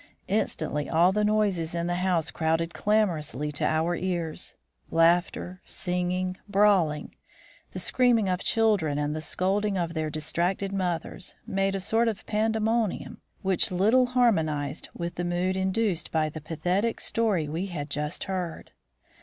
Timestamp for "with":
14.95-15.13